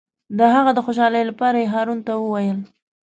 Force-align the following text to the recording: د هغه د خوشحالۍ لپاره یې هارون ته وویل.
د 0.37 0.39
هغه 0.53 0.71
د 0.75 0.79
خوشحالۍ 0.85 1.23
لپاره 1.29 1.57
یې 1.63 1.71
هارون 1.73 1.99
ته 2.07 2.13
وویل. 2.17 2.59